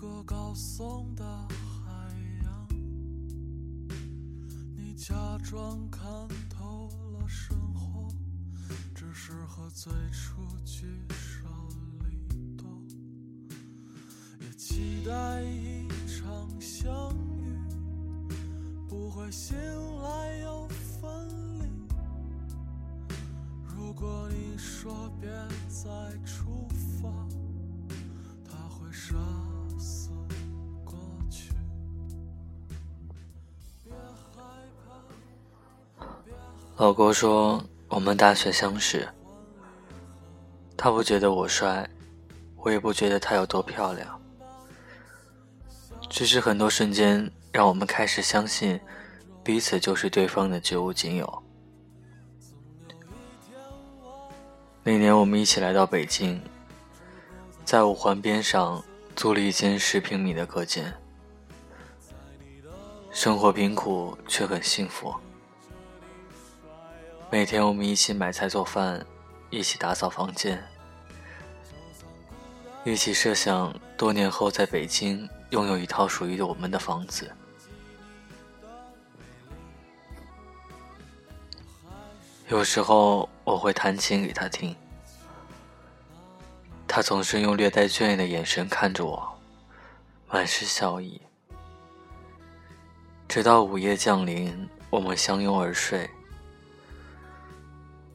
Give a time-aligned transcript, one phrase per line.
[0.00, 1.22] 个高耸的
[1.52, 1.92] 海
[2.42, 2.66] 洋，
[4.74, 5.14] 你假
[5.44, 6.02] 装看
[6.48, 8.08] 透了生活，
[8.94, 11.46] 只是和最初聚少
[12.08, 12.66] 离多，
[14.40, 17.58] 也期待一场相遇，
[18.88, 19.54] 不会醒
[20.00, 21.68] 来又分离。
[23.76, 25.28] 如果你说别
[25.68, 25.90] 再
[26.24, 26.66] 出
[27.02, 27.28] 发，
[28.42, 29.14] 他会杀
[36.80, 39.06] 老郭说我们大学相识，
[40.78, 41.86] 他不觉得我帅，
[42.56, 44.18] 我也不觉得他有多漂亮，
[46.08, 48.80] 只是很多瞬间让我们开始相信
[49.44, 51.42] 彼此就是对方的绝无仅有。
[54.82, 56.40] 那年我们一起来到北京，
[57.62, 58.82] 在五环边上
[59.14, 60.94] 租了一间十平米的隔间，
[63.10, 65.14] 生活贫苦却很幸福。
[67.32, 69.06] 每天我们一起买菜做饭，
[69.50, 70.60] 一起打扫房间，
[72.84, 77.30] 一起设想多年后在北京拥有一套属于我们的房子。
[82.48, 84.74] 有时候我会弹琴给他听，
[86.88, 89.38] 他总是用略带倦意的眼神看着我，
[90.26, 91.22] 满是笑意。
[93.28, 96.10] 直到午夜降临，我们相拥而睡，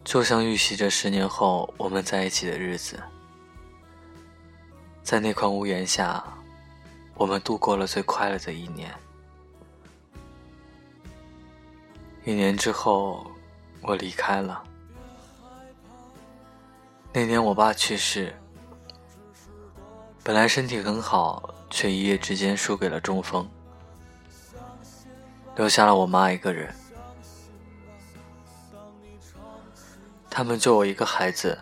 [0.05, 2.97] 就像预习着十年后我们在一起的日子。
[5.03, 6.23] 在那块屋檐下，
[7.16, 8.89] 我们度过了最快乐的一年。
[12.23, 13.29] 一年之后。
[13.88, 14.63] 我离开了。
[17.13, 18.33] 那年我爸去世，
[20.23, 23.47] 本来身体很好，却一夜之间输给了中风，
[25.55, 26.73] 留下了我妈一个人。
[30.38, 31.57] 他们就我一个孩子，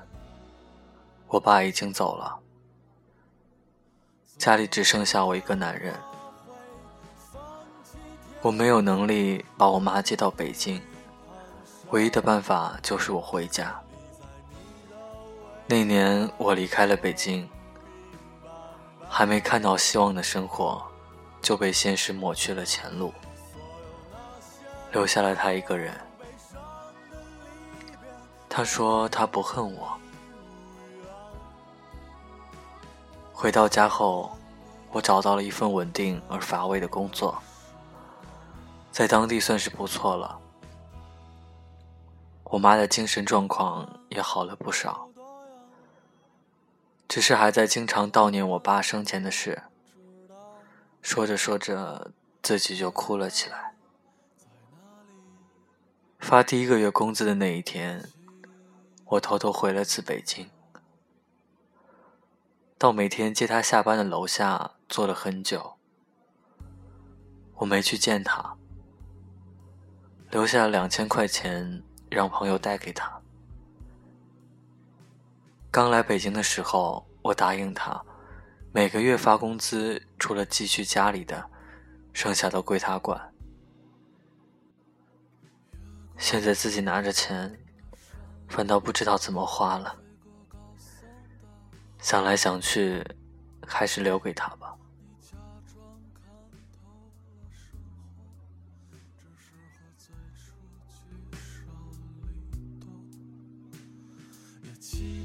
[1.27, 2.39] 我爸已经走了，
[4.35, 5.93] 家里只剩下我一个男人。
[8.41, 10.81] 我没有能力把我妈接到北京。
[11.91, 13.79] 唯一的办法就是我回家。
[15.67, 17.47] 那年我离开了北京，
[19.07, 20.81] 还没看到希望的生活，
[21.43, 23.13] 就被现实抹去了前路，
[24.91, 25.93] 留下了他一个人。
[28.55, 29.97] 他说他不恨我。
[33.33, 34.37] 回到家后，
[34.91, 37.41] 我找到了一份稳定而乏味的工作，
[38.91, 40.39] 在当地算是不错了。
[42.43, 45.09] 我妈的精神状况也好了不少，
[47.07, 49.63] 只是还在经常悼念我爸生前的事。
[51.01, 52.11] 说着说着，
[52.43, 53.73] 自己就哭了起来。
[56.19, 58.07] 发第一个月工资的那一天，
[59.13, 60.49] 我偷偷回了次北京，
[62.77, 65.75] 到每天接他下班的楼下坐了很久。
[67.57, 68.55] 我没去见他，
[70.31, 71.83] 留下两千块钱。
[72.09, 73.19] 让朋友带给他。
[75.71, 78.05] 刚来北京的时候，我答应他，
[78.71, 81.49] 每个月发工资，除了寄去家里的，
[82.13, 83.33] 剩下都归他管。
[86.19, 87.59] 现在自己拿着钱，
[88.47, 89.95] 反倒不知道怎么花了。
[91.99, 93.03] 想来想去，
[93.65, 94.75] 还是留给他吧。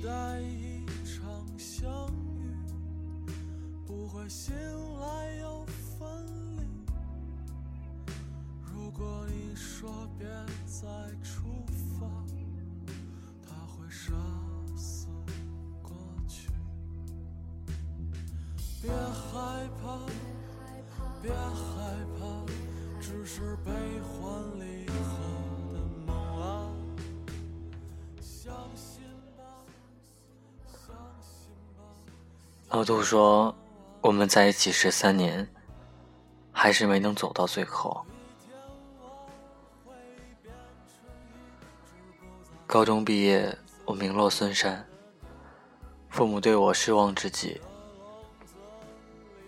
[0.01, 1.91] 待一场相
[2.39, 3.27] 遇，
[3.87, 4.55] 不会醒
[5.01, 6.09] 来又分
[6.57, 6.63] 离。
[8.73, 10.27] 如果你说别
[10.65, 10.87] 再
[11.23, 11.43] 出
[12.01, 12.07] 发，
[13.89, 14.13] 杀
[14.77, 15.07] 死
[15.83, 15.93] 过
[16.29, 16.51] 去。
[18.83, 19.99] 别害怕，
[21.23, 22.45] 别害怕，
[23.01, 24.95] 只是悲欢离合
[25.73, 26.71] 的梦啊！
[28.21, 29.03] 相信
[29.37, 29.43] 吧，
[30.67, 31.83] 相信吧。
[32.69, 33.55] 老杜说
[34.03, 35.49] ：“我们在一起十三年，
[36.53, 38.05] 还是没能走到最后。
[42.67, 43.57] 高中毕业，
[43.89, 44.87] 我名落孙山，
[46.11, 47.59] 父母对我失望至极，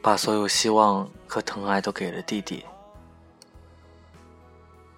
[0.01, 2.65] 把所有希望和疼爱都给了弟弟。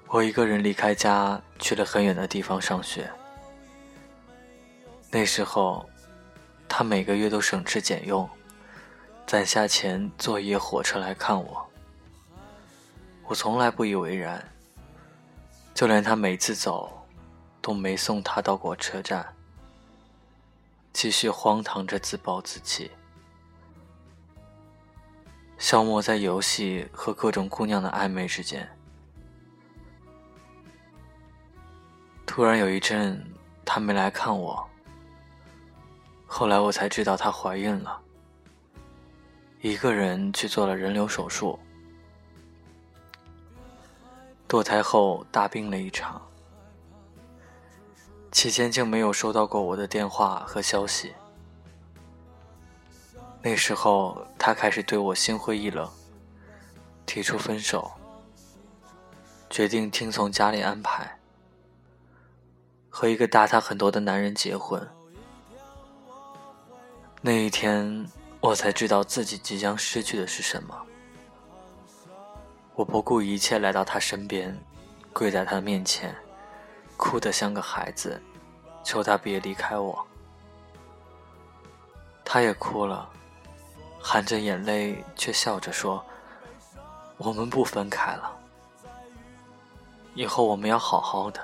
[0.06, 3.11] 我一个人离开家，去了很远的地方上学。
[5.11, 5.85] 那时候。”
[6.75, 8.27] 他每个月都省吃俭用，
[9.27, 11.69] 攒下钱坐一夜火车来看我。
[13.25, 14.43] 我从来不以为然，
[15.75, 17.01] 就连他每次走，
[17.62, 19.35] 都没送他到过车站，
[20.93, 22.91] 继续荒唐着自暴自弃，
[25.56, 28.69] 消磨在游戏和各种姑娘的暧昧之间。
[32.26, 33.25] 突然有一阵，
[33.64, 34.69] 他没来看我。
[36.26, 38.00] 后来我才知道她怀孕了，
[39.61, 41.59] 一个人去做了人流手术，
[44.49, 46.20] 堕胎后大病了一场，
[48.32, 51.12] 期间竟没有收到过我的电话和消息。
[53.43, 55.88] 那时候他开始对我心灰意冷，
[57.05, 57.93] 提出分手，
[59.50, 61.19] 决定听从家里安排。
[62.88, 64.87] 和一个大他很多的男人结婚。
[67.20, 68.06] 那一天，
[68.40, 70.75] 我才知道自己即将失去的是什么。
[72.75, 74.58] 我不顾一切来到他身边，
[75.12, 76.14] 跪在他面前，
[77.02, 78.22] 哭得像个孩子，
[78.84, 80.06] 求他别离开我。
[82.25, 83.10] 他也哭了，
[84.00, 86.02] 含着眼泪却笑着说
[87.19, 88.31] ：“我们不分开了，
[90.14, 91.40] 以后我们要好好的。”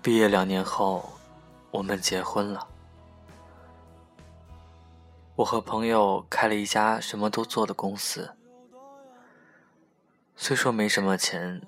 [0.04, 1.08] 毕业两年后，
[1.70, 2.68] 我们结婚了。
[5.34, 8.30] 我和朋友开了一家什么都做的公司，
[10.38, 11.62] 虽说没什么钱，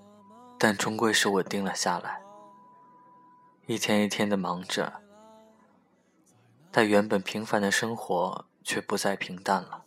[0.58, 2.20] 但终归是稳定了下来。
[3.66, 5.00] 一天一天的忙着，
[6.70, 9.84] 但原本平凡的生活却不再平淡了。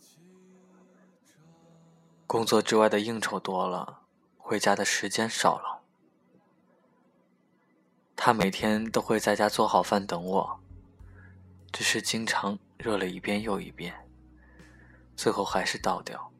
[2.26, 4.00] 工作之外的应酬多了，
[4.36, 5.82] 回家的时间少了。
[8.16, 10.60] 他每天都会在家做好饭等我，
[11.72, 14.08] 只是经常热了一遍又一遍，
[15.14, 16.31] 最后还是倒掉。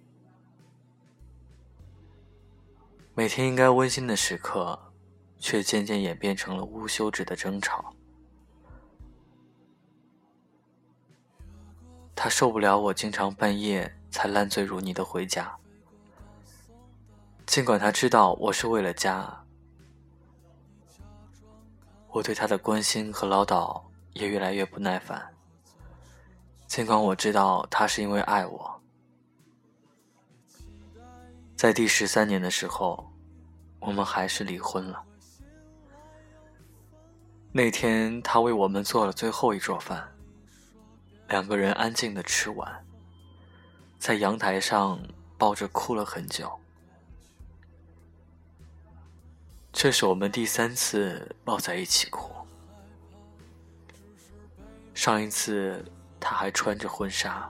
[3.14, 4.78] 每天应该温馨的时刻，
[5.38, 7.94] 却渐渐演变成了无休止的争吵。
[12.14, 15.54] 他受不了我经常半夜才烂醉如泥的回家，
[17.44, 19.44] 尽管他知道我是为了家。
[22.08, 23.82] 我对他的关心和唠叨
[24.12, 25.34] 也越来越不耐烦。
[26.66, 28.81] 尽管我知道他是因为爱我，
[31.62, 33.08] 在第十三年的时候，
[33.78, 35.00] 我们还是离婚了。
[37.52, 40.12] 那天，他为我们做了最后一桌饭，
[41.28, 42.84] 两个人安静的吃完，
[43.96, 45.00] 在阳台上
[45.38, 46.50] 抱着哭了很久。
[49.72, 52.32] 这是我们第三次抱在一起哭。
[54.94, 55.84] 上一次
[56.18, 57.48] 他还穿着婚纱，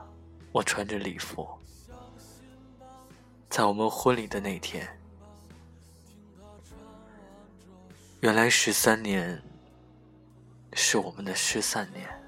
[0.51, 1.49] 我穿着礼服，
[3.53, 4.89] 在我们婚礼的那天。
[8.21, 9.39] 原来十三年
[10.73, 12.22] 是我们的失散年。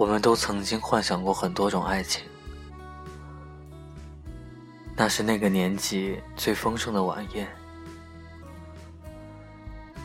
[0.00, 2.24] 我们都曾经幻想过很多种爱情，
[4.96, 7.46] 那是那个年纪最丰盛的晚宴，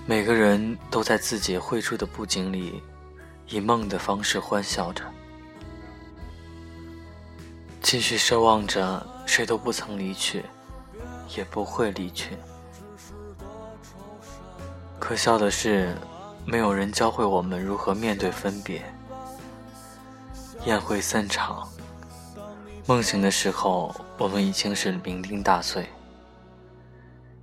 [0.05, 2.83] 每个人都在自己绘出的布景里，
[3.47, 5.01] 以梦的方式欢笑着，
[7.81, 10.43] 继续奢望着谁都不曾离去，
[11.37, 12.35] 也不会离去。
[14.99, 15.95] 可笑的是，
[16.45, 18.83] 没有人教会我们如何面对分别。
[20.65, 21.69] 宴会散场，
[22.87, 25.87] 梦醒的时候，我们已经是酩酊大醉，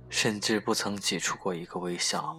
[0.09, 2.35] 甚至不曾挤出过一个微笑，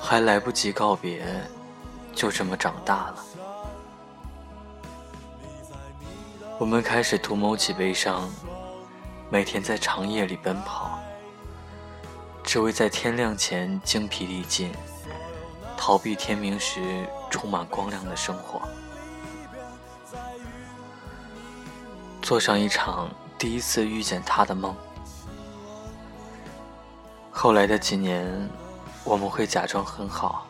[0.00, 1.24] 还来不及告别，
[2.12, 3.24] 就这么长大了。
[6.58, 8.28] 我们开始图谋起悲伤，
[9.30, 10.98] 每天在长夜里奔跑，
[12.42, 14.72] 只为在天亮前精疲力尽。
[15.80, 18.60] 逃避天明时充满光亮的生活。
[22.20, 23.08] 做上一场
[23.38, 24.76] 第一次遇见他的梦。
[27.30, 28.28] 后来的几年，
[29.04, 30.46] 我们会假装很好，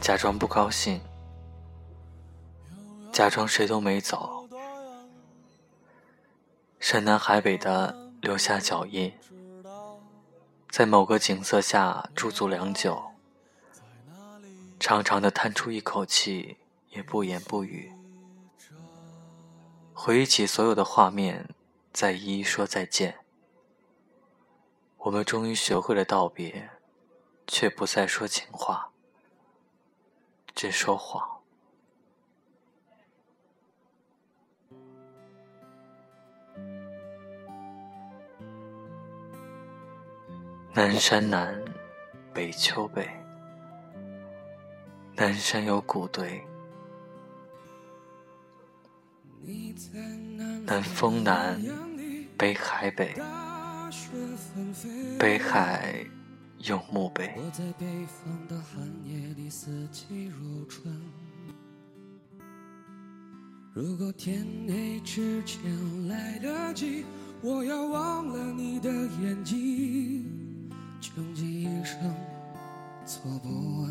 [0.00, 1.00] 假装不高兴，
[3.12, 4.44] 假装谁都没走，
[6.80, 9.14] 山南海北的留下脚印，
[10.68, 13.00] 在某个景色下驻足良久，
[14.82, 16.56] 长长的叹出一口气，
[16.90, 17.92] 也不言不语，
[19.94, 21.48] 回忆起所有的画面，
[21.92, 23.20] 再一一说再见。
[24.98, 26.70] 我们终于学会了道别，
[27.46, 28.90] 却不再说情话，
[30.52, 31.40] 只说谎。
[40.74, 41.64] 南山南，
[42.34, 43.08] 北秋北，
[45.14, 46.42] 南山有古堆，
[50.64, 51.60] 南风南，
[52.38, 53.14] 北海北。
[55.18, 56.04] 北海
[56.58, 57.30] 有墓碑。
[60.30, 61.00] 如春。
[63.74, 67.04] 如果天黑之前来得及，
[67.42, 72.14] 我要忘了你的眼睛，穷极一生
[73.04, 73.90] 做不完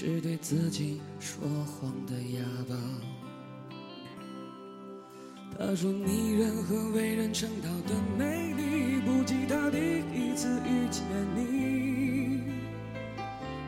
[0.00, 2.76] 只对自己说谎的哑巴。
[5.58, 9.78] 他说你人和为人称道的美丽，不及他第
[10.14, 11.02] 一次遇见
[11.34, 12.42] 你。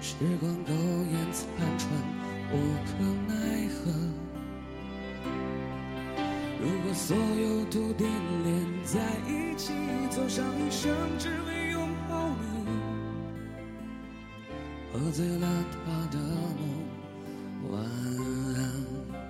[0.00, 1.90] 时光苟延残喘，
[2.52, 2.54] 无
[2.86, 3.90] 可奈何。
[6.62, 8.04] 如果所有土地
[8.44, 9.72] 连在一起，
[10.10, 11.59] 走上一生只为
[14.92, 15.46] 喝醉了
[15.86, 17.80] 他的梦，晚
[18.56, 19.29] 安。